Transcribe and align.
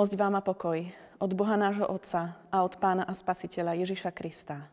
Milosť 0.00 0.16
vám 0.16 0.32
a 0.32 0.40
pokoj 0.40 0.80
od 1.20 1.30
Boha 1.36 1.60
nášho 1.60 1.84
Otca 1.84 2.32
a 2.48 2.64
od 2.64 2.72
Pána 2.80 3.04
a 3.04 3.12
Spasiteľa 3.12 3.84
Ježiša 3.84 4.08
Krista. 4.16 4.64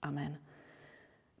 Amen. 0.00 0.40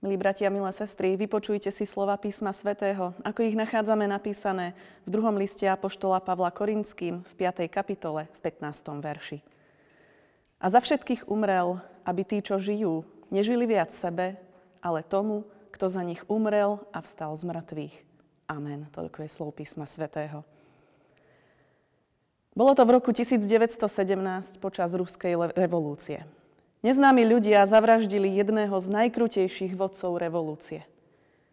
Milí 0.04 0.20
bratia, 0.20 0.52
milé 0.52 0.68
sestry, 0.68 1.16
vypočujte 1.16 1.72
si 1.72 1.88
slova 1.88 2.20
písma 2.20 2.52
svätého, 2.52 3.16
ako 3.24 3.40
ich 3.40 3.56
nachádzame 3.56 4.04
napísané 4.04 4.76
v 5.08 5.16
druhom 5.16 5.32
liste 5.32 5.64
Apoštola 5.64 6.20
Pavla 6.20 6.52
Korinským 6.52 7.24
v 7.24 7.32
5. 7.40 7.64
kapitole 7.72 8.28
v 8.36 8.38
15. 8.52 8.84
verši. 9.00 9.40
A 10.60 10.68
za 10.68 10.84
všetkých 10.84 11.24
umrel, 11.24 11.80
aby 12.04 12.20
tí, 12.20 12.44
čo 12.44 12.60
žijú, 12.60 13.00
nežili 13.32 13.64
viac 13.64 13.96
sebe, 13.96 14.36
ale 14.84 15.00
tomu, 15.00 15.48
kto 15.72 15.88
za 15.88 16.04
nich 16.04 16.20
umrel 16.28 16.84
a 16.92 17.00
vstal 17.00 17.32
z 17.32 17.48
mŕtvych. 17.48 17.96
Amen. 18.52 18.92
Toľko 18.92 19.24
je 19.24 19.30
slov 19.32 19.56
písma 19.56 19.88
svätého. 19.88 20.44
Bolo 22.56 22.72
to 22.72 22.88
v 22.88 22.96
roku 22.96 23.12
1917 23.12 23.84
počas 24.64 24.96
ruskej 24.96 25.52
revolúcie. 25.52 26.24
Neznámi 26.80 27.28
ľudia 27.28 27.68
zavraždili 27.68 28.32
jedného 28.32 28.72
z 28.80 28.86
najkrutejších 28.96 29.76
vodcov 29.76 30.16
revolúcie. 30.16 30.80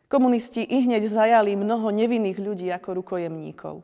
Komunisti 0.08 0.64
i 0.64 0.88
hneď 0.88 1.04
zajali 1.12 1.60
mnoho 1.60 1.92
nevinných 1.92 2.40
ľudí 2.40 2.72
ako 2.72 3.04
rukojemníkov. 3.04 3.84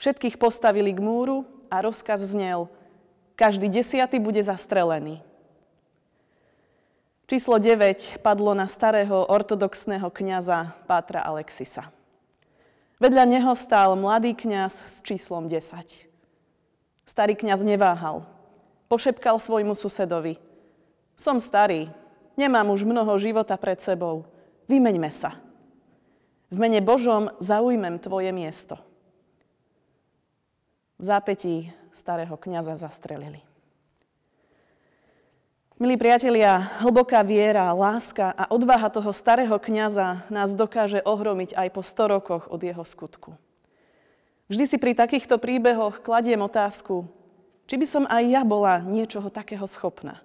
Všetkých 0.00 0.40
postavili 0.40 0.96
k 0.96 1.04
múru 1.04 1.44
a 1.68 1.84
rozkaz 1.84 2.24
znel 2.24 2.72
každý 3.36 3.68
desiaty 3.68 4.16
bude 4.16 4.40
zastrelený. 4.40 5.20
Číslo 7.28 7.60
9 7.60 8.24
padlo 8.24 8.56
na 8.56 8.64
starého 8.64 9.28
ortodoxného 9.28 10.08
kňaza 10.08 10.72
Pátra 10.88 11.28
Alexisa. 11.28 11.92
Vedľa 12.96 13.24
neho 13.28 13.52
stál 13.52 14.00
mladý 14.00 14.32
kňaz 14.32 14.80
s 14.88 14.96
číslom 15.04 15.44
10. 15.44 16.08
Starý 17.08 17.32
kňaz 17.32 17.64
neváhal. 17.64 18.28
Pošepkal 18.92 19.40
svojmu 19.40 19.72
susedovi. 19.72 20.36
Som 21.16 21.40
starý, 21.40 21.88
nemám 22.36 22.68
už 22.68 22.84
mnoho 22.84 23.16
života 23.16 23.56
pred 23.56 23.80
sebou. 23.80 24.28
Vymeňme 24.68 25.08
sa. 25.08 25.40
V 26.52 26.60
mene 26.60 26.84
Božom 26.84 27.32
zaujmem 27.40 27.96
tvoje 27.96 28.28
miesto. 28.28 28.76
V 31.00 31.08
zápetí 31.08 31.72
starého 31.96 32.36
kňaza 32.36 32.76
zastrelili. 32.76 33.40
Milí 35.80 35.96
priatelia, 35.96 36.60
hlboká 36.84 37.24
viera, 37.24 37.72
láska 37.72 38.36
a 38.36 38.52
odvaha 38.52 38.92
toho 38.92 39.14
starého 39.16 39.56
kňaza 39.56 40.28
nás 40.28 40.52
dokáže 40.52 41.00
ohromiť 41.00 41.56
aj 41.56 41.68
po 41.72 41.80
100 41.80 42.14
rokoch 42.20 42.44
od 42.52 42.60
jeho 42.60 42.84
skutku. 42.84 43.32
Vždy 44.48 44.64
si 44.64 44.76
pri 44.80 44.96
takýchto 44.96 45.36
príbehoch 45.36 46.00
kladiem 46.00 46.40
otázku, 46.40 47.04
či 47.68 47.76
by 47.76 47.86
som 47.86 48.04
aj 48.08 48.24
ja 48.24 48.42
bola 48.48 48.80
niečoho 48.80 49.28
takého 49.28 49.68
schopná. 49.68 50.24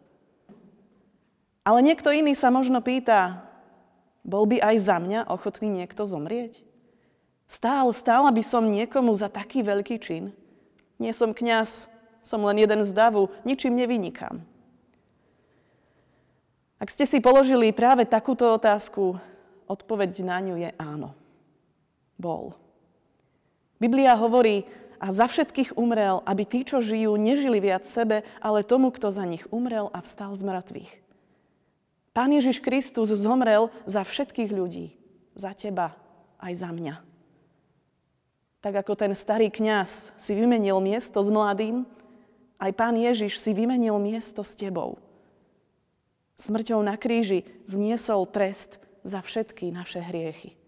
Ale 1.68 1.84
niekto 1.84 2.08
iný 2.08 2.32
sa 2.32 2.48
možno 2.48 2.80
pýta, 2.80 3.44
bol 4.24 4.48
by 4.48 4.64
aj 4.64 4.76
za 4.80 4.98
mňa 5.04 5.28
ochotný 5.28 5.68
niekto 5.68 6.08
zomrieť? 6.08 6.64
Stál, 7.52 7.92
stála 7.92 8.32
by 8.32 8.40
som 8.40 8.72
niekomu 8.72 9.12
za 9.12 9.28
taký 9.28 9.60
veľký 9.60 10.00
čin? 10.00 10.32
Nie 10.96 11.12
som 11.12 11.36
kňaz, 11.36 11.92
som 12.24 12.40
len 12.48 12.64
jeden 12.64 12.80
z 12.88 12.92
davu, 12.96 13.28
ničím 13.44 13.76
nevynikám. 13.76 14.40
Ak 16.80 16.88
ste 16.88 17.04
si 17.04 17.20
položili 17.20 17.76
práve 17.76 18.08
takúto 18.08 18.48
otázku, 18.56 19.20
odpoveď 19.68 20.24
na 20.24 20.40
ňu 20.40 20.56
je 20.64 20.70
áno. 20.80 21.12
Bol. 22.16 22.63
Biblia 23.84 24.16
hovorí, 24.16 24.64
a 25.04 25.12
za 25.12 25.28
všetkých 25.28 25.76
umrel, 25.76 26.24
aby 26.24 26.48
tí, 26.48 26.64
čo 26.64 26.80
žijú, 26.80 27.20
nežili 27.20 27.60
viac 27.60 27.84
sebe, 27.84 28.24
ale 28.40 28.64
tomu, 28.64 28.88
kto 28.88 29.12
za 29.12 29.28
nich 29.28 29.44
umrel 29.52 29.92
a 29.92 30.00
vstal 30.00 30.32
z 30.32 30.48
mŕtvych. 30.48 30.92
Pán 32.16 32.32
Ježiš 32.32 32.64
Kristus 32.64 33.12
zomrel 33.12 33.68
za 33.84 34.08
všetkých 34.08 34.56
ľudí. 34.56 34.96
Za 35.36 35.52
teba, 35.52 35.92
aj 36.40 36.54
za 36.56 36.72
mňa. 36.72 36.96
Tak 38.64 38.80
ako 38.80 38.96
ten 38.96 39.12
starý 39.12 39.52
kňaz 39.52 40.16
si 40.16 40.32
vymenil 40.32 40.80
miesto 40.80 41.20
s 41.20 41.28
mladým, 41.28 41.84
aj 42.56 42.72
pán 42.72 42.96
Ježiš 42.96 43.44
si 43.44 43.52
vymenil 43.52 44.00
miesto 44.00 44.40
s 44.40 44.56
tebou. 44.56 45.04
Smrťou 46.40 46.80
na 46.80 46.96
kríži 46.96 47.44
zniesol 47.68 48.24
trest 48.32 48.80
za 49.04 49.20
všetky 49.20 49.68
naše 49.76 50.00
hriechy. 50.00 50.63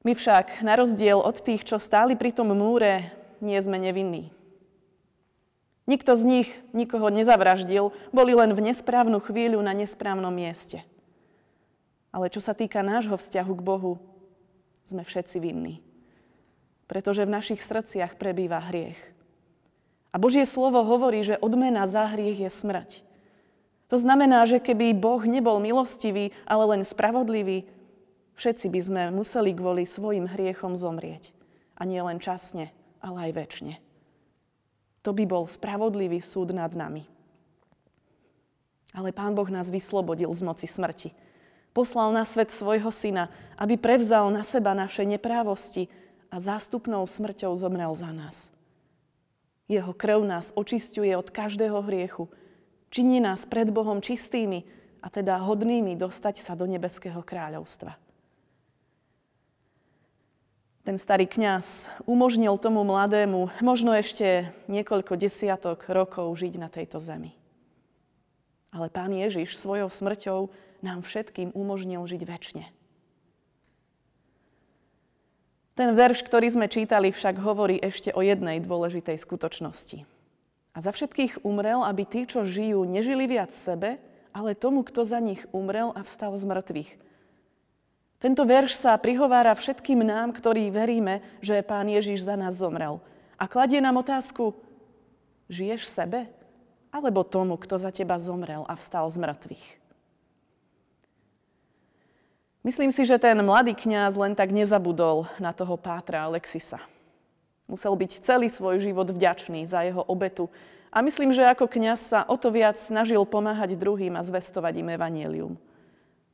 My 0.00 0.16
však, 0.16 0.64
na 0.64 0.80
rozdiel 0.80 1.20
od 1.20 1.36
tých, 1.44 1.64
čo 1.68 1.76
stáli 1.76 2.16
pri 2.16 2.32
tom 2.32 2.56
múre, 2.56 3.12
nie 3.44 3.56
sme 3.60 3.76
nevinní. 3.76 4.32
Nikto 5.84 6.14
z 6.16 6.22
nich 6.24 6.48
nikoho 6.72 7.10
nezavraždil, 7.12 7.92
boli 8.14 8.32
len 8.32 8.54
v 8.54 8.70
nesprávnu 8.70 9.20
chvíľu 9.20 9.60
na 9.60 9.74
nesprávnom 9.76 10.32
mieste. 10.32 10.86
Ale 12.14 12.32
čo 12.32 12.40
sa 12.40 12.56
týka 12.56 12.80
nášho 12.80 13.18
vzťahu 13.18 13.52
k 13.58 13.66
Bohu, 13.66 13.98
sme 14.86 15.04
všetci 15.04 15.36
vinní. 15.42 15.82
Pretože 16.88 17.26
v 17.26 17.34
našich 17.34 17.60
srdciach 17.62 18.16
prebýva 18.16 18.58
hriech. 18.58 18.98
A 20.10 20.18
Božie 20.18 20.42
slovo 20.42 20.82
hovorí, 20.82 21.22
že 21.22 21.38
odmena 21.38 21.86
za 21.86 22.06
hriech 22.10 22.42
je 22.42 22.50
smrť. 22.50 22.90
To 23.90 23.98
znamená, 23.98 24.46
že 24.46 24.62
keby 24.62 24.94
Boh 24.94 25.22
nebol 25.26 25.58
milostivý, 25.62 26.34
ale 26.46 26.78
len 26.78 26.82
spravodlivý, 26.86 27.66
Všetci 28.40 28.72
by 28.72 28.80
sme 28.80 29.02
museli 29.12 29.52
kvôli 29.52 29.84
svojim 29.84 30.24
hriechom 30.24 30.72
zomrieť. 30.72 31.36
A 31.76 31.84
nie 31.84 32.00
len 32.00 32.16
časne, 32.16 32.72
ale 33.04 33.28
aj 33.28 33.36
väčšine. 33.36 33.74
To 35.04 35.12
by 35.12 35.28
bol 35.28 35.44
spravodlivý 35.44 36.24
súd 36.24 36.56
nad 36.56 36.72
nami. 36.72 37.04
Ale 38.96 39.12
Pán 39.12 39.36
Boh 39.36 39.44
nás 39.52 39.68
vyslobodil 39.68 40.32
z 40.32 40.40
moci 40.40 40.64
smrti. 40.64 41.12
Poslal 41.76 42.16
na 42.16 42.24
svet 42.24 42.48
svojho 42.48 42.88
syna, 42.88 43.28
aby 43.60 43.76
prevzal 43.76 44.32
na 44.32 44.40
seba 44.40 44.72
naše 44.72 45.04
neprávosti 45.04 45.92
a 46.32 46.40
zástupnou 46.40 47.04
smrťou 47.04 47.52
zomrel 47.52 47.92
za 47.92 48.08
nás. 48.08 48.56
Jeho 49.68 49.92
krv 49.92 50.24
nás 50.24 50.48
očistuje 50.56 51.12
od 51.12 51.28
každého 51.28 51.84
hriechu, 51.84 52.32
činí 52.88 53.20
nás 53.20 53.44
pred 53.44 53.68
Bohom 53.68 54.00
čistými 54.00 54.64
a 55.04 55.12
teda 55.12 55.36
hodnými 55.44 55.92
dostať 55.92 56.40
sa 56.40 56.56
do 56.56 56.64
nebeského 56.64 57.20
kráľovstva. 57.20 58.09
Ten 60.80 60.96
starý 60.96 61.28
kňaz 61.28 61.92
umožnil 62.08 62.56
tomu 62.56 62.80
mladému 62.88 63.52
možno 63.60 63.92
ešte 63.92 64.48
niekoľko 64.64 65.12
desiatok 65.12 65.84
rokov 65.92 66.32
žiť 66.40 66.56
na 66.56 66.72
tejto 66.72 66.96
zemi. 66.96 67.36
Ale 68.72 68.88
pán 68.88 69.12
Ježiš 69.12 69.60
svojou 69.60 69.92
smrťou 69.92 70.48
nám 70.80 71.04
všetkým 71.04 71.52
umožnil 71.52 72.00
žiť 72.08 72.22
väčšine. 72.24 72.64
Ten 75.76 75.92
verš, 75.92 76.24
ktorý 76.24 76.48
sme 76.48 76.66
čítali, 76.68 77.12
však 77.12 77.40
hovorí 77.40 77.76
ešte 77.76 78.16
o 78.16 78.24
jednej 78.24 78.60
dôležitej 78.64 79.20
skutočnosti. 79.20 80.08
A 80.72 80.78
za 80.80 80.92
všetkých 80.96 81.44
umrel, 81.44 81.84
aby 81.84 82.08
tí, 82.08 82.24
čo 82.24 82.48
žijú, 82.48 82.88
nežili 82.88 83.28
viac 83.28 83.52
sebe, 83.52 84.00
ale 84.32 84.56
tomu, 84.56 84.80
kto 84.80 85.04
za 85.04 85.20
nich 85.20 85.44
umrel 85.52 85.92
a 85.92 86.00
vstal 86.08 86.32
z 86.40 86.48
mŕtvych– 86.48 86.90
tento 88.20 88.44
verš 88.44 88.76
sa 88.76 89.00
prihovára 89.00 89.56
všetkým 89.56 90.04
nám, 90.04 90.36
ktorí 90.36 90.68
veríme, 90.68 91.24
že 91.40 91.64
Pán 91.64 91.88
Ježiš 91.88 92.28
za 92.28 92.36
nás 92.36 92.60
zomrel. 92.60 93.00
A 93.40 93.48
kladie 93.48 93.80
nám 93.80 93.96
otázku, 94.04 94.52
žiješ 95.48 95.88
sebe? 95.88 96.28
Alebo 96.92 97.24
tomu, 97.24 97.56
kto 97.56 97.80
za 97.80 97.88
teba 97.88 98.20
zomrel 98.20 98.68
a 98.68 98.76
vstal 98.76 99.08
z 99.08 99.16
mŕtvych? 99.24 99.66
Myslím 102.60 102.92
si, 102.92 103.08
že 103.08 103.16
ten 103.16 103.40
mladý 103.40 103.72
kňaz 103.72 104.20
len 104.20 104.36
tak 104.36 104.52
nezabudol 104.52 105.24
na 105.40 105.56
toho 105.56 105.80
pátra 105.80 106.28
Alexisa. 106.28 106.76
Musel 107.64 107.96
byť 107.96 108.20
celý 108.20 108.52
svoj 108.52 108.84
život 108.84 109.08
vďačný 109.08 109.64
za 109.64 109.80
jeho 109.80 110.04
obetu 110.04 110.52
a 110.92 111.00
myslím, 111.00 111.32
že 111.32 111.46
ako 111.46 111.64
kňaz 111.64 112.00
sa 112.02 112.20
o 112.28 112.36
to 112.36 112.52
viac 112.52 112.76
snažil 112.76 113.24
pomáhať 113.24 113.80
druhým 113.80 114.12
a 114.12 114.20
zvestovať 114.20 114.84
im 114.84 114.92
evanielium. 114.92 115.52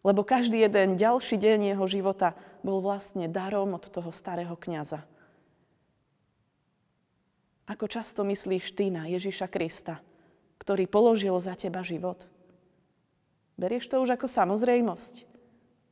Lebo 0.07 0.23
každý 0.23 0.63
jeden 0.63 0.95
ďalší 0.95 1.35
deň 1.35 1.75
jeho 1.75 1.87
života 1.91 2.39
bol 2.63 2.79
vlastne 2.79 3.27
darom 3.27 3.75
od 3.75 3.91
toho 3.91 4.15
starého 4.15 4.55
kniaza. 4.55 5.03
Ako 7.67 7.91
často 7.91 8.23
myslíš 8.23 8.71
ty 8.79 8.95
na 8.95 9.11
Ježiša 9.11 9.51
Krista, 9.51 9.99
ktorý 10.63 10.87
položil 10.87 11.35
za 11.43 11.59
teba 11.59 11.83
život? 11.83 12.23
Berieš 13.59 13.91
to 13.91 13.99
už 13.99 14.15
ako 14.15 14.31
samozrejmosť? 14.31 15.27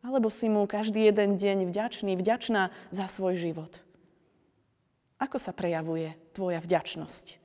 Alebo 0.06 0.31
si 0.31 0.46
mu 0.46 0.62
každý 0.70 1.11
jeden 1.11 1.34
deň 1.34 1.66
vďačný, 1.66 2.14
vďačná 2.14 2.70
za 2.94 3.06
svoj 3.11 3.34
život? 3.34 3.82
Ako 5.19 5.43
sa 5.43 5.50
prejavuje 5.50 6.14
tvoja 6.31 6.62
vďačnosť? 6.62 7.44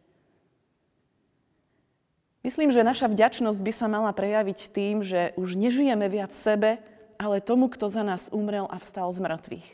Myslím, 2.39 2.71
že 2.71 2.87
naša 2.87 3.11
vďačnosť 3.11 3.59
by 3.59 3.71
sa 3.75 3.87
mala 3.91 4.15
prejaviť 4.15 4.71
tým, 4.71 5.03
že 5.03 5.35
už 5.35 5.59
nežijeme 5.59 6.07
viac 6.07 6.31
sebe, 6.31 6.79
ale 7.19 7.43
tomu, 7.43 7.67
kto 7.67 7.91
za 7.91 7.99
nás 7.99 8.31
umrel 8.31 8.63
a 8.71 8.79
vstal 8.79 9.11
z 9.11 9.19
mŕtvych. 9.19 9.67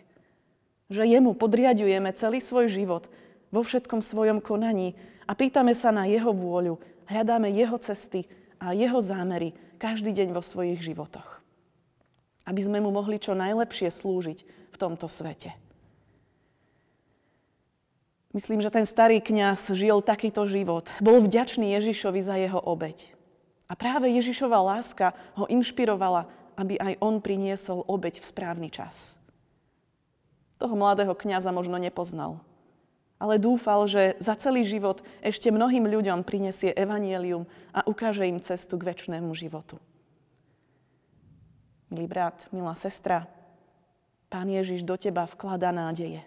Že 0.90 1.04
jemu 1.06 1.38
podriadujeme 1.38 2.10
celý 2.18 2.42
svoj 2.42 2.74
život, 2.74 3.06
vo 3.54 3.62
všetkom 3.62 4.02
svojom 4.02 4.42
konaní 4.42 4.98
a 5.30 5.38
pýtame 5.38 5.78
sa 5.78 5.94
na 5.94 6.10
Jeho 6.10 6.34
vôľu, 6.34 6.82
hľadáme 7.06 7.54
Jeho 7.54 7.78
cesty 7.78 8.26
a 8.58 8.74
Jeho 8.74 8.98
zámery 8.98 9.54
každý 9.78 10.10
deň 10.12 10.34
vo 10.34 10.42
svojich 10.42 10.82
životoch. 10.82 11.46
Aby 12.50 12.62
sme 12.66 12.82
mu 12.82 12.90
mohli 12.90 13.22
čo 13.22 13.38
najlepšie 13.38 13.94
slúžiť 13.94 14.40
v 14.74 14.78
tomto 14.78 15.06
svete. 15.06 15.65
Myslím, 18.36 18.60
že 18.60 18.68
ten 18.68 18.84
starý 18.84 19.24
kňaz 19.24 19.72
žil 19.72 20.04
takýto 20.04 20.44
život. 20.44 20.92
Bol 21.00 21.24
vďačný 21.24 21.72
Ježišovi 21.80 22.20
za 22.20 22.36
jeho 22.36 22.60
obeď. 22.60 23.16
A 23.72 23.80
práve 23.80 24.12
Ježišova 24.12 24.60
láska 24.60 25.16
ho 25.40 25.48
inšpirovala, 25.48 26.28
aby 26.60 26.76
aj 26.76 27.00
on 27.00 27.24
priniesol 27.24 27.88
obeď 27.88 28.20
v 28.20 28.28
správny 28.28 28.68
čas. 28.68 29.16
Toho 30.60 30.76
mladého 30.76 31.16
kňaza 31.16 31.56
možno 31.56 31.80
nepoznal, 31.80 32.44
ale 33.16 33.40
dúfal, 33.40 33.88
že 33.88 34.20
za 34.20 34.36
celý 34.36 34.68
život 34.68 35.00
ešte 35.24 35.48
mnohým 35.48 35.88
ľuďom 35.88 36.28
prinesie 36.28 36.76
evanielium 36.76 37.48
a 37.72 37.88
ukáže 37.88 38.28
im 38.28 38.44
cestu 38.44 38.76
k 38.76 38.92
väčšnému 38.92 39.32
životu. 39.32 39.80
Milý 41.88 42.12
brat, 42.12 42.52
milá 42.52 42.76
sestra, 42.76 43.32
Pán 44.28 44.52
Ježiš 44.52 44.84
do 44.84 45.00
teba 45.00 45.24
vklada 45.24 45.72
nádeje. 45.72 46.20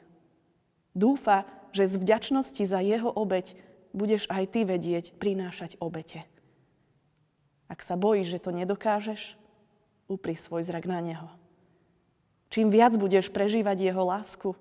Dúfa, 0.96 1.44
že 1.72 1.90
z 1.90 1.94
vďačnosti 2.00 2.64
za 2.64 2.80
jeho 2.80 3.10
obeď 3.12 3.56
budeš 3.92 4.28
aj 4.28 4.44
ty 4.52 4.60
vedieť 4.64 5.16
prinášať 5.16 5.80
obete. 5.80 6.24
Ak 7.68 7.84
sa 7.84 8.00
bojíš, 8.00 8.38
že 8.38 8.42
to 8.48 8.50
nedokážeš, 8.52 9.36
upri 10.08 10.32
svoj 10.32 10.64
zrak 10.64 10.88
na 10.88 11.04
neho. 11.04 11.28
Čím 12.48 12.72
viac 12.72 12.96
budeš 12.96 13.28
prežívať 13.28 13.92
jeho 13.92 14.02
lásku, 14.08 14.56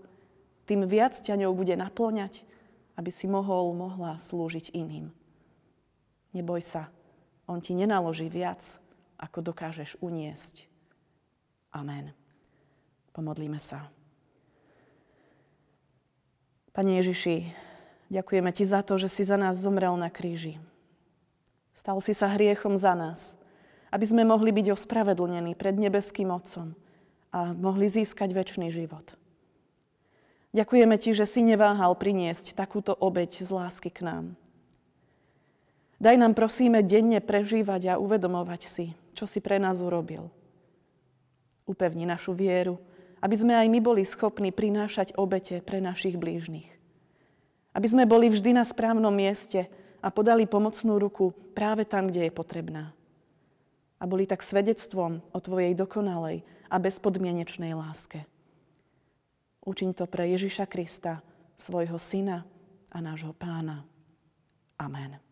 tým 0.68 0.84
viac 0.84 1.16
ťa 1.16 1.40
ňou 1.40 1.56
bude 1.56 1.72
naplňať, 1.80 2.44
aby 3.00 3.08
si 3.08 3.32
mohol, 3.32 3.72
mohla 3.72 4.20
slúžiť 4.20 4.76
iným. 4.76 5.16
Neboj 6.36 6.60
sa, 6.60 6.92
on 7.48 7.64
ti 7.64 7.72
nenaloží 7.72 8.28
viac, 8.28 8.84
ako 9.16 9.40
dokážeš 9.40 9.96
uniesť. 10.04 10.68
Amen. 11.72 12.12
Pomodlíme 13.16 13.58
sa. 13.58 13.97
Pane 16.78 17.02
Ježiši, 17.02 17.58
ďakujeme 18.14 18.54
Ti 18.54 18.62
za 18.70 18.86
to, 18.86 19.02
že 19.02 19.10
si 19.10 19.26
za 19.26 19.34
nás 19.34 19.58
zomrel 19.58 19.98
na 19.98 20.14
kríži. 20.14 20.62
Stal 21.74 21.98
si 22.06 22.14
sa 22.14 22.30
hriechom 22.30 22.78
za 22.78 22.94
nás, 22.94 23.34
aby 23.90 24.06
sme 24.06 24.22
mohli 24.22 24.54
byť 24.54 24.78
ospravedlnení 24.78 25.58
pred 25.58 25.74
nebeským 25.74 26.30
Otcom 26.30 26.78
a 27.34 27.50
mohli 27.58 27.90
získať 27.90 28.30
väčší 28.30 28.70
život. 28.70 29.18
Ďakujeme 30.54 31.02
Ti, 31.02 31.18
že 31.18 31.26
si 31.26 31.42
neváhal 31.42 31.98
priniesť 31.98 32.54
takúto 32.54 32.94
obeď 32.94 33.42
z 33.42 33.50
lásky 33.58 33.90
k 33.90 34.06
nám. 34.06 34.26
Daj 35.98 36.14
nám 36.14 36.38
prosíme 36.38 36.86
denne 36.86 37.26
prežívať 37.26 37.98
a 37.98 37.98
uvedomovať 37.98 38.62
si, 38.70 38.86
čo 39.18 39.26
si 39.26 39.42
pre 39.42 39.58
nás 39.58 39.82
urobil. 39.82 40.30
Upevni 41.66 42.06
našu 42.06 42.38
vieru, 42.38 42.78
aby 43.22 43.36
sme 43.36 43.54
aj 43.58 43.68
my 43.70 43.80
boli 43.82 44.04
schopní 44.06 44.54
prinášať 44.54 45.18
obete 45.18 45.62
pre 45.62 45.82
našich 45.82 46.18
blížnych. 46.18 46.68
Aby 47.74 47.88
sme 47.90 48.04
boli 48.10 48.30
vždy 48.30 48.58
na 48.58 48.66
správnom 48.66 49.14
mieste 49.14 49.70
a 50.02 50.10
podali 50.10 50.50
pomocnú 50.50 50.98
ruku 50.98 51.34
práve 51.54 51.86
tam, 51.86 52.10
kde 52.10 52.30
je 52.30 52.34
potrebná. 52.34 52.94
A 53.98 54.04
boli 54.06 54.30
tak 54.30 54.46
svedectvom 54.46 55.26
o 55.34 55.40
Tvojej 55.42 55.74
dokonalej 55.74 56.46
a 56.70 56.76
bezpodmienečnej 56.78 57.74
láske. 57.74 58.26
Učiň 59.66 59.98
to 59.98 60.06
pre 60.06 60.30
Ježiša 60.32 60.70
Krista, 60.70 61.20
svojho 61.58 61.98
Syna 61.98 62.46
a 62.94 62.98
nášho 63.02 63.34
Pána. 63.34 63.84
Amen. 64.78 65.27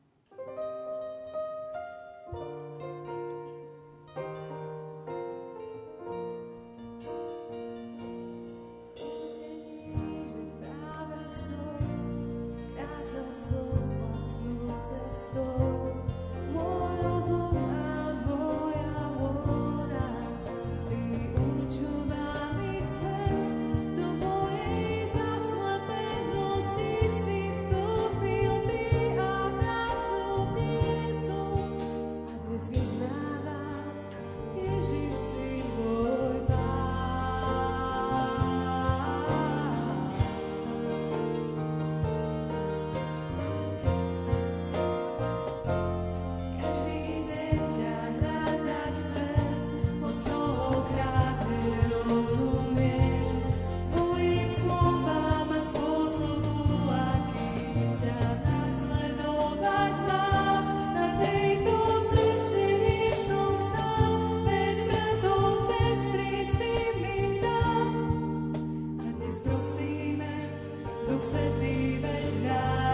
se 71.31 71.49
vive 71.59 72.19
nada. 72.43 72.84